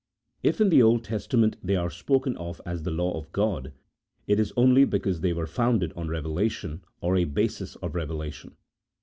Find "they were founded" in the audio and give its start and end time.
5.21-5.93